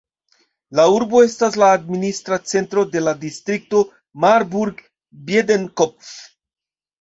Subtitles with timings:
[0.77, 3.83] La urbo estas la administra centro de la distrikto
[4.25, 6.11] Marburg-Biedenkopf.